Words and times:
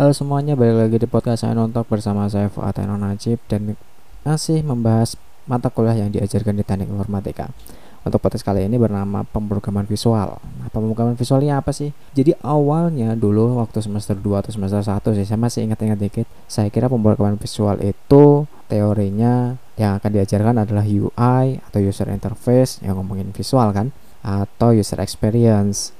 Halo 0.00 0.16
semuanya, 0.16 0.56
balik 0.56 0.80
lagi 0.80 0.96
di 0.96 1.04
podcast 1.04 1.44
saya 1.44 1.52
nonton 1.52 1.84
bersama 1.84 2.24
saya 2.24 2.48
Fuad 2.48 2.72
Najib 2.80 3.36
dan 3.52 3.76
masih 4.24 4.64
membahas 4.64 5.12
mata 5.44 5.68
kuliah 5.68 5.92
yang 5.92 6.08
diajarkan 6.08 6.56
di 6.56 6.64
teknik 6.64 6.88
informatika. 6.88 7.52
Untuk 8.00 8.16
podcast 8.16 8.40
kali 8.40 8.64
ini 8.64 8.80
bernama 8.80 9.28
pemrograman 9.28 9.84
visual. 9.84 10.40
Nah, 10.40 10.72
pemrograman 10.72 11.20
visual 11.20 11.44
ini 11.44 11.52
apa 11.52 11.76
sih? 11.76 11.92
Jadi 12.16 12.32
awalnya 12.40 13.12
dulu 13.12 13.60
waktu 13.60 13.84
semester 13.84 14.16
2 14.16 14.40
atau 14.40 14.48
semester 14.48 14.80
1 14.80 15.04
sih, 15.20 15.28
saya 15.28 15.36
masih 15.36 15.68
ingat-ingat 15.68 16.00
dikit. 16.00 16.24
Saya 16.48 16.72
kira 16.72 16.88
pemrograman 16.88 17.36
visual 17.36 17.76
itu 17.84 18.48
teorinya 18.72 19.60
yang 19.76 20.00
akan 20.00 20.10
diajarkan 20.16 20.64
adalah 20.64 20.88
UI 20.88 21.60
atau 21.60 21.76
user 21.76 22.08
interface 22.08 22.80
yang 22.80 22.96
ngomongin 22.96 23.36
visual 23.36 23.68
kan 23.76 23.92
atau 24.24 24.72
user 24.72 24.96
experience 25.04 25.92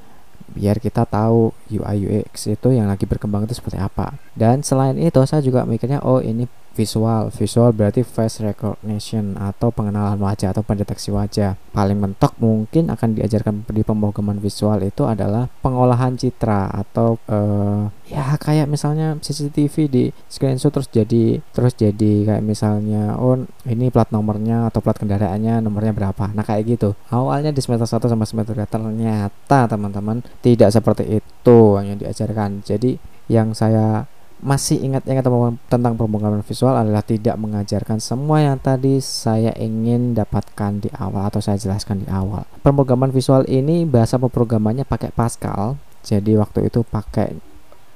biar 0.52 0.82
kita 0.82 1.06
tahu 1.06 1.54
UI 1.70 1.96
UX 2.06 2.50
itu 2.50 2.68
yang 2.74 2.90
lagi 2.90 3.06
berkembang 3.06 3.46
itu 3.46 3.54
seperti 3.56 3.78
apa. 3.78 4.18
Dan 4.34 4.66
selain 4.66 4.98
itu 4.98 5.20
saya 5.24 5.40
juga 5.40 5.62
mikirnya 5.64 6.02
oh 6.02 6.18
ini 6.18 6.46
visual. 6.74 7.30
Visual 7.34 7.70
berarti 7.74 8.06
face 8.06 8.42
recognition 8.42 9.36
atau 9.36 9.74
pengenalan 9.74 10.18
wajah 10.18 10.54
atau 10.54 10.62
pendeteksi 10.62 11.10
wajah. 11.10 11.58
Paling 11.70 11.98
mentok 11.98 12.34
mungkin 12.38 12.90
akan 12.90 13.18
diajarkan 13.18 13.68
di 13.70 13.82
pemrograman 13.82 14.38
visual 14.38 14.80
itu 14.82 15.06
adalah 15.06 15.46
pengolahan 15.62 16.16
citra 16.18 16.70
atau 16.70 17.18
uh, 17.30 17.90
ya 18.10 18.34
kayak 18.38 18.66
misalnya 18.66 19.14
CCTV 19.22 19.74
di 19.86 20.04
screenshot 20.26 20.74
terus 20.74 20.90
jadi 20.90 21.38
terus 21.54 21.78
jadi 21.78 22.26
kayak 22.26 22.42
misalnya 22.42 23.14
oh 23.14 23.38
ini 23.68 23.92
plat 23.94 24.10
nomornya 24.10 24.66
atau 24.70 24.82
plat 24.82 24.98
kendaraannya 24.98 25.62
nomornya 25.62 25.94
berapa. 25.94 26.34
Nah 26.34 26.42
kayak 26.42 26.78
gitu. 26.78 26.98
Awalnya 27.10 27.54
di 27.54 27.60
semester 27.62 27.86
1 27.86 28.10
sampai 28.10 28.26
semester 28.26 28.54
3 28.56 28.66
ternyata 28.66 29.70
teman-teman 29.70 30.22
tidak 30.42 30.74
seperti 30.74 31.20
itu 31.22 31.58
yang 31.78 31.98
diajarkan. 31.98 32.62
Jadi 32.66 32.98
yang 33.30 33.54
saya 33.54 34.10
masih 34.40 34.80
ingat-ingat 34.80 35.24
tentang 35.68 35.94
pemrograman 36.00 36.40
visual 36.40 36.72
adalah 36.72 37.04
tidak 37.04 37.36
mengajarkan 37.36 38.00
semua 38.00 38.40
yang 38.40 38.56
tadi 38.56 38.96
saya 39.04 39.52
ingin 39.56 40.16
dapatkan 40.16 40.80
di 40.80 40.88
awal 40.96 41.28
atau 41.28 41.44
saya 41.44 41.60
jelaskan 41.60 42.04
di 42.04 42.08
awal. 42.08 42.48
Pemrograman 42.64 43.12
visual 43.12 43.44
ini 43.48 43.84
bahasa 43.84 44.16
pemrogramannya 44.16 44.88
pakai 44.88 45.12
Pascal. 45.12 45.76
Jadi 46.00 46.32
waktu 46.40 46.72
itu 46.72 46.80
pakai 46.80 47.36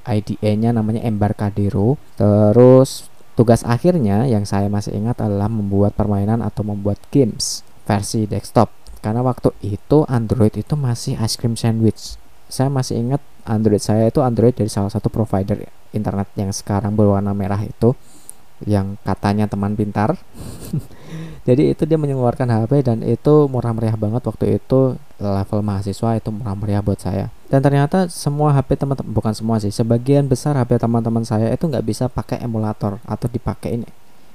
IDE-nya 0.05 0.77
namanya 0.77 1.01
Embarcadero. 1.09 1.97
Terus 2.21 3.09
tugas 3.35 3.65
akhirnya 3.65 4.29
yang 4.29 4.45
saya 4.45 4.69
masih 4.69 4.93
ingat 4.95 5.25
adalah 5.25 5.49
membuat 5.49 5.97
permainan 5.97 6.45
atau 6.45 6.61
membuat 6.61 7.01
games 7.09 7.65
versi 7.89 8.29
desktop. 8.29 8.69
Karena 9.01 9.25
waktu 9.25 9.53
itu 9.65 10.05
Android 10.09 10.53
itu 10.53 10.77
masih 10.77 11.17
ice 11.21 11.37
cream 11.41 11.57
sandwich. 11.57 12.21
Saya 12.53 12.69
masih 12.69 13.01
ingat 13.01 13.25
Android 13.49 13.81
saya 13.81 14.09
itu 14.09 14.21
Android 14.21 14.53
dari 14.53 14.69
salah 14.69 14.93
satu 14.93 15.09
provider 15.09 15.57
internet 15.95 16.29
yang 16.35 16.51
sekarang 16.51 16.99
berwarna 16.99 17.31
merah 17.33 17.63
itu 17.63 17.95
yang 18.67 18.99
katanya 19.07 19.47
teman 19.47 19.79
pintar. 19.79 20.19
Jadi 21.49 21.77
itu 21.77 21.85
dia 21.85 22.01
mengeluarkan 22.01 22.49
HP 22.49 22.73
dan 22.89 22.99
itu 23.05 23.47
murah 23.53 23.77
meriah 23.77 23.95
banget 23.95 24.25
waktu 24.25 24.57
itu 24.57 24.97
level 25.21 25.61
mahasiswa 25.61 26.17
itu 26.17 26.29
murah 26.33 26.57
meriah 26.57 26.81
buat 26.81 26.99
saya. 26.99 27.29
Dan 27.53 27.61
ternyata 27.61 28.09
semua 28.09 28.57
HP 28.57 28.81
teman-teman 28.81 29.13
bukan 29.13 29.35
semua 29.37 29.57
sih 29.61 29.71
sebagian 29.71 30.25
besar 30.25 30.57
HP 30.57 30.81
teman-teman 30.81 31.23
saya 31.23 31.53
itu 31.53 31.69
nggak 31.69 31.85
bisa 31.85 32.09
pakai 32.09 32.41
emulator 32.41 32.97
atau 33.05 33.29
dipakai 33.29 33.77
ini 33.77 33.89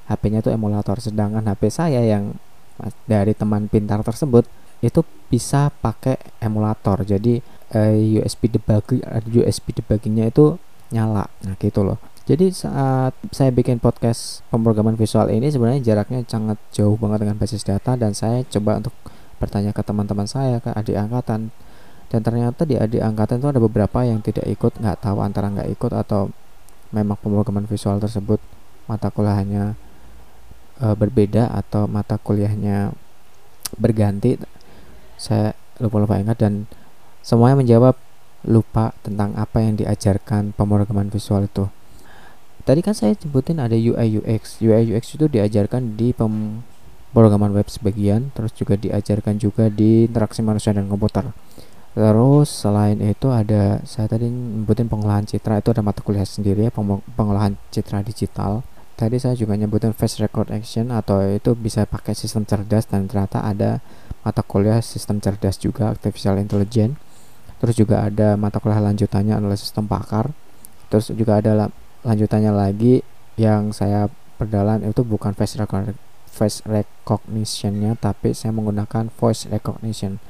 HP-nya 0.10 0.42
itu 0.42 0.50
emulator 0.54 0.98
sedangkan 0.98 1.46
HP 1.46 1.70
saya 1.70 2.02
yang 2.02 2.38
dari 3.10 3.34
teman 3.38 3.68
pintar 3.68 4.02
tersebut 4.02 4.46
itu 4.80 5.04
bisa 5.28 5.74
pakai 5.84 6.18
emulator. 6.40 7.04
Jadi 7.04 7.44
eh, 7.74 8.22
USB 8.22 8.50
debug 8.50 8.86
USB 9.26 9.76
debuggingnya 9.76 10.32
itu 10.32 10.58
nyala. 10.90 11.30
Nah 11.46 11.56
gitu 11.58 11.86
loh. 11.86 11.98
Jadi 12.30 12.54
saat 12.54 13.18
saya 13.34 13.50
bikin 13.50 13.82
podcast 13.82 14.46
pemrograman 14.54 14.94
visual 14.94 15.34
ini 15.34 15.50
sebenarnya 15.50 15.82
jaraknya 15.82 16.22
sangat 16.30 16.62
jauh 16.70 16.94
banget 16.94 17.26
dengan 17.26 17.42
basis 17.42 17.66
data 17.66 17.98
dan 17.98 18.14
saya 18.14 18.46
coba 18.46 18.78
untuk 18.78 18.94
bertanya 19.42 19.74
ke 19.74 19.82
teman-teman 19.82 20.30
saya 20.30 20.62
ke 20.62 20.70
adik 20.70 20.94
angkatan. 20.94 21.50
Dan 22.10 22.22
ternyata 22.22 22.70
di 22.70 22.78
adik 22.78 23.02
angkatan 23.02 23.42
itu 23.42 23.50
ada 23.50 23.62
beberapa 23.62 24.06
yang 24.06 24.22
tidak 24.22 24.46
ikut 24.46 24.78
nggak 24.78 25.02
tahu 25.02 25.18
antara 25.26 25.50
nggak 25.50 25.70
ikut 25.74 25.90
atau 25.94 26.30
memang 26.94 27.18
pemrograman 27.22 27.70
visual 27.70 28.02
tersebut 28.02 28.42
mata 28.90 29.14
kuliahnya 29.14 29.78
e, 30.82 30.86
berbeda 30.98 31.54
atau 31.54 31.86
mata 31.86 32.18
kuliahnya 32.18 32.94
berganti. 33.78 34.42
Saya 35.18 35.54
lupa 35.78 36.02
lupa 36.02 36.18
ingat 36.18 36.38
dan 36.42 36.66
semuanya 37.22 37.62
menjawab 37.62 37.96
lupa 38.48 38.96
tentang 39.04 39.36
apa 39.36 39.60
yang 39.60 39.76
diajarkan 39.76 40.56
pemrograman 40.56 41.12
visual 41.12 41.44
itu. 41.48 41.68
Tadi 42.64 42.86
kan 42.86 42.94
saya 42.94 43.18
sebutin 43.18 43.58
ada 43.58 43.74
UI 43.74 44.22
UX. 44.22 44.62
UI 44.62 44.94
UX 44.94 45.18
itu 45.18 45.26
diajarkan 45.26 45.98
di 45.98 46.14
pemrograman 46.14 47.50
web 47.56 47.66
sebagian, 47.66 48.30
terus 48.38 48.54
juga 48.54 48.78
diajarkan 48.78 49.42
juga 49.42 49.74
di 49.74 50.06
interaksi 50.06 50.46
manusia 50.46 50.76
dan 50.76 50.86
komputer. 50.86 51.34
Terus 51.98 52.48
selain 52.48 53.02
itu 53.02 53.34
ada 53.34 53.82
saya 53.84 54.06
tadi 54.06 54.30
nyebutin 54.30 54.86
pengolahan 54.86 55.26
citra 55.26 55.60
itu 55.60 55.74
ada 55.74 55.82
mata 55.82 56.06
kuliah 56.06 56.24
sendiri 56.24 56.70
ya 56.70 56.72
pengolahan 57.18 57.58
citra 57.74 58.06
digital. 58.06 58.62
Tadi 58.94 59.18
saya 59.18 59.34
juga 59.34 59.58
nyebutin 59.58 59.96
face 59.96 60.22
recognition 60.22 60.94
atau 60.94 61.24
itu 61.26 61.56
bisa 61.58 61.90
pakai 61.90 62.14
sistem 62.14 62.46
cerdas 62.46 62.86
dan 62.86 63.10
ternyata 63.10 63.42
ada 63.42 63.82
mata 64.22 64.46
kuliah 64.46 64.84
sistem 64.84 65.18
cerdas 65.24 65.58
juga 65.58 65.90
artificial 65.90 66.38
intelligence 66.38 67.09
terus 67.60 67.76
juga 67.76 68.08
ada 68.08 68.40
mata 68.40 68.58
kuliah 68.64 68.82
lanjutannya 68.82 69.36
adalah 69.36 69.56
sistem 69.60 69.86
pakar. 69.86 70.32
Terus 70.90 71.14
juga 71.14 71.38
ada 71.38 71.70
lanjutannya 72.02 72.50
lagi 72.50 73.06
yang 73.38 73.76
saya 73.76 74.10
perdalan 74.40 74.84
itu 74.88 75.04
bukan 75.04 75.36
face 75.36 75.60
recognition 75.60 76.00
face 76.30 76.64
recognitionnya 76.64 78.00
tapi 78.00 78.32
saya 78.32 78.56
menggunakan 78.56 79.12
voice 79.20 79.50
recognition. 79.52 80.22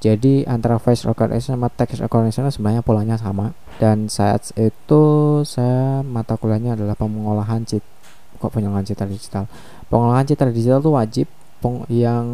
Jadi 0.00 0.44
antara 0.44 0.76
face 0.80 1.04
recognition 1.08 1.56
sama 1.56 1.68
text 1.72 2.00
recognition 2.00 2.44
sebenarnya 2.52 2.84
polanya 2.84 3.16
sama. 3.16 3.56
Dan 3.80 4.12
saat 4.12 4.52
itu 4.56 5.02
saya 5.48 6.04
mata 6.04 6.36
kuliahnya 6.36 6.76
adalah 6.76 6.96
pengolahan 6.96 7.64
cit 7.64 7.84
kok 8.40 8.52
pengolahan 8.52 8.84
citra 8.84 9.08
digital? 9.08 9.44
Pengolahan 9.92 10.24
citra 10.24 10.48
digital 10.52 10.80
itu 10.80 10.92
wajib 10.92 11.26
yang 11.92 12.24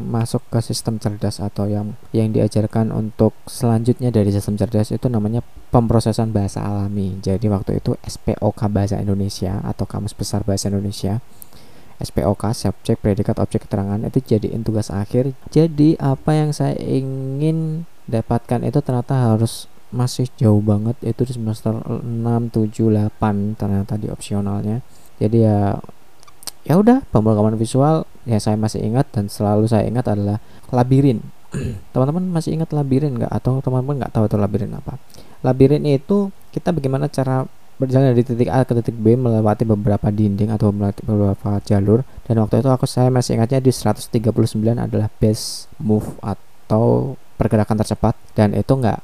masuk 0.00 0.44
ke 0.52 0.60
sistem 0.60 1.00
cerdas 1.00 1.40
atau 1.40 1.64
yang 1.64 1.96
yang 2.12 2.28
diajarkan 2.32 2.92
untuk 2.92 3.32
selanjutnya 3.48 4.12
dari 4.12 4.28
sistem 4.28 4.60
cerdas 4.60 4.92
itu 4.92 5.08
namanya 5.08 5.40
pemrosesan 5.72 6.36
bahasa 6.36 6.60
alami. 6.60 7.16
Jadi 7.24 7.48
waktu 7.48 7.80
itu 7.80 7.96
SPOK 8.04 8.60
bahasa 8.68 9.00
Indonesia 9.00 9.60
atau 9.64 9.88
Kamus 9.88 10.12
Besar 10.12 10.44
Bahasa 10.44 10.68
Indonesia. 10.68 11.24
SPOK 11.96 12.52
subjek 12.52 13.00
predikat 13.00 13.40
objek 13.40 13.64
keterangan 13.64 13.96
itu 14.04 14.20
jadiin 14.20 14.60
tugas 14.60 14.92
akhir. 14.92 15.32
Jadi 15.48 15.96
apa 15.96 16.36
yang 16.36 16.52
saya 16.52 16.76
ingin 16.76 17.88
dapatkan 18.04 18.68
itu 18.68 18.84
ternyata 18.84 19.32
harus 19.32 19.64
masih 19.94 20.28
jauh 20.36 20.60
banget 20.60 20.98
itu 21.00 21.24
di 21.24 21.32
semester 21.40 21.72
6 21.72 21.96
7 22.52 22.68
8 23.16 23.56
ternyata 23.56 23.96
di 23.96 24.12
opsionalnya. 24.12 24.84
Jadi 25.16 25.48
ya 25.48 25.80
ya 26.68 26.74
udah 26.76 27.00
pemrograman 27.08 27.56
visual 27.56 28.04
yang 28.26 28.42
saya 28.42 28.58
masih 28.58 28.82
ingat 28.82 29.06
dan 29.14 29.30
selalu 29.30 29.70
saya 29.70 29.86
ingat 29.86 30.10
adalah 30.10 30.42
labirin. 30.74 31.22
Teman-teman 31.94 32.26
masih 32.34 32.58
ingat 32.58 32.74
labirin 32.74 33.14
nggak? 33.14 33.30
Atau 33.30 33.62
teman-teman 33.62 34.02
nggak 34.02 34.12
tahu 34.12 34.26
itu 34.26 34.36
labirin 34.36 34.74
apa? 34.74 34.98
Labirin 35.46 35.86
itu 35.86 36.34
kita 36.50 36.74
bagaimana 36.74 37.06
cara 37.06 37.46
berjalan 37.76 38.16
dari 38.16 38.24
titik 38.24 38.48
A 38.48 38.64
ke 38.64 38.72
titik 38.80 38.96
B 38.96 39.14
melewati 39.14 39.68
beberapa 39.68 40.08
dinding 40.08 40.48
atau 40.50 40.74
melewati 40.74 41.06
beberapa 41.06 41.62
jalur. 41.62 42.02
Dan 42.26 42.42
waktu 42.42 42.64
itu 42.64 42.68
aku 42.68 42.84
saya 42.88 43.12
masih 43.14 43.38
ingatnya 43.38 43.62
di 43.62 43.70
139 43.70 44.26
adalah 44.74 45.08
best 45.22 45.70
move 45.78 46.08
atau 46.18 47.14
pergerakan 47.38 47.78
tercepat. 47.78 48.18
Dan 48.34 48.56
itu 48.58 48.72
nggak 48.72 48.98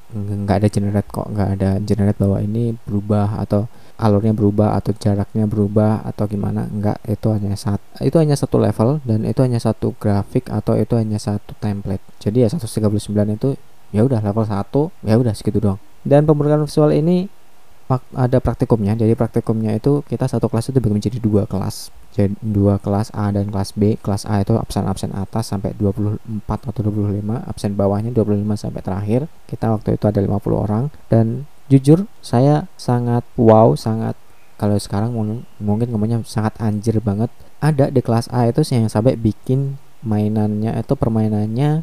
nggak 0.48 0.56
ada 0.58 0.68
generate 0.72 1.08
kok. 1.12 1.30
Nggak 1.30 1.48
ada 1.60 1.70
generate 1.84 2.18
bahwa 2.18 2.42
ini 2.42 2.74
berubah 2.88 3.38
atau 3.38 3.70
alurnya 4.02 4.34
berubah 4.34 4.74
atau 4.74 4.90
jaraknya 4.90 5.46
berubah 5.46 6.02
atau 6.02 6.26
gimana 6.26 6.66
enggak 6.66 6.98
itu 7.06 7.30
hanya 7.30 7.54
satu 7.54 8.02
itu 8.02 8.18
hanya 8.18 8.34
satu 8.34 8.58
level 8.58 8.98
dan 9.06 9.22
itu 9.22 9.38
hanya 9.46 9.62
satu 9.62 9.94
grafik 9.94 10.50
atau 10.50 10.74
itu 10.74 10.98
hanya 10.98 11.22
satu 11.22 11.54
template. 11.62 12.02
Jadi 12.18 12.42
ya 12.42 12.48
139 12.50 13.38
itu 13.38 13.54
ya 13.94 14.02
udah 14.02 14.18
level 14.18 14.42
1 14.42 15.06
ya 15.06 15.14
udah 15.14 15.32
segitu 15.38 15.62
doang. 15.62 15.78
Dan 16.02 16.26
pemrograman 16.26 16.66
visual 16.66 16.90
ini 16.90 17.30
ada 18.16 18.38
praktikumnya. 18.40 18.96
Jadi 18.96 19.12
praktikumnya 19.12 19.76
itu 19.76 20.00
kita 20.08 20.26
satu 20.26 20.48
kelas 20.48 20.70
itu 20.70 20.80
dibagi 20.80 20.94
menjadi 20.98 21.18
dua 21.22 21.44
kelas. 21.44 21.92
Jadi 22.12 22.36
dua 22.40 22.76
kelas 22.80 23.12
A 23.16 23.32
dan 23.32 23.48
kelas 23.48 23.72
B 23.76 23.96
kelas 24.00 24.28
A 24.28 24.40
itu 24.44 24.56
absen-absen 24.56 25.12
atas 25.16 25.52
sampai 25.52 25.72
24 25.76 26.18
atau 26.48 26.80
25 26.84 27.24
absen 27.48 27.72
bawahnya 27.76 28.10
25 28.12 28.56
sampai 28.56 28.80
terakhir. 28.80 29.20
Kita 29.48 29.72
waktu 29.72 29.96
itu 30.00 30.04
ada 30.08 30.20
50 30.20 30.52
orang 30.52 30.84
dan 31.12 31.48
jujur 31.72 32.04
saya 32.20 32.68
sangat 32.76 33.24
wow 33.40 33.72
sangat 33.72 34.14
kalau 34.62 34.78
sekarang 34.78 35.10
mungkin 35.58 35.90
ngomongnya 35.90 36.22
sangat 36.22 36.54
anjir 36.62 37.02
banget. 37.02 37.34
Ada 37.58 37.90
di 37.90 37.98
kelas 37.98 38.30
A 38.30 38.46
itu 38.46 38.62
sih 38.62 38.78
yang 38.78 38.86
sampai 38.86 39.18
bikin 39.18 39.74
mainannya 40.06 40.78
itu 40.78 40.94
permainannya 40.94 41.82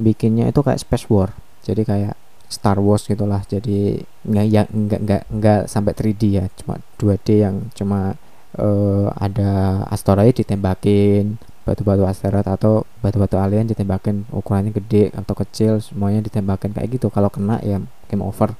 bikinnya 0.00 0.48
itu 0.48 0.64
kayak 0.64 0.80
space 0.80 1.04
war. 1.12 1.36
Jadi 1.60 1.84
kayak 1.84 2.16
Star 2.48 2.80
Wars 2.80 3.04
gitulah. 3.04 3.44
Jadi 3.44 4.00
nggak 4.24 4.46
ya 4.48 4.64
nggak 4.64 5.00
nggak 5.04 5.22
nggak 5.36 5.60
sampai 5.68 5.92
3D 5.92 6.22
ya. 6.32 6.44
Cuma 6.56 6.80
2D 6.96 7.28
yang 7.44 7.68
cuma 7.76 8.16
uh, 8.56 9.12
ada 9.20 9.84
asteroid 9.92 10.32
ditembakin 10.32 11.36
batu-batu 11.68 12.08
asteroid 12.08 12.48
atau 12.48 12.88
batu-batu 13.04 13.36
alien 13.36 13.68
ditembakin. 13.68 14.24
Ukurannya 14.32 14.72
gede 14.72 15.12
atau 15.12 15.36
kecil 15.36 15.84
semuanya 15.84 16.24
ditembakin 16.24 16.72
kayak 16.72 16.88
gitu. 16.96 17.12
Kalau 17.12 17.28
kena 17.28 17.60
ya 17.60 17.84
game 18.08 18.24
over 18.24 18.56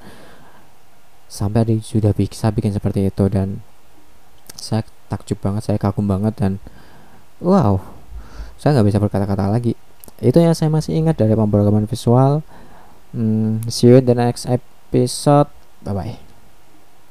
sampai 1.29 1.69
ada 1.69 1.75
sudah 1.85 2.17
bisa 2.17 2.49
bikin 2.51 2.73
seperti 2.73 3.09
itu 3.09 3.25
dan 3.29 3.61
saya 4.57 4.83
takjub 5.13 5.39
banget 5.39 5.69
saya 5.69 5.79
kagum 5.79 6.09
banget 6.09 6.35
dan 6.41 6.53
wow 7.39 7.99
saya 8.59 8.75
nggak 8.75 8.89
bisa 8.91 8.99
berkata-kata 8.99 9.47
lagi. 9.49 9.79
Itu 10.19 10.43
yang 10.43 10.53
saya 10.53 10.69
masih 10.69 10.99
ingat 10.99 11.15
dari 11.15 11.39
pemrograman 11.39 11.87
visual. 11.87 12.43
Hmm, 13.15 13.63
see 13.71 13.87
you 13.87 14.03
in 14.03 14.05
the 14.05 14.19
next 14.19 14.51
episode. 14.51 15.49
Bye 15.87 15.95
bye 15.95 16.28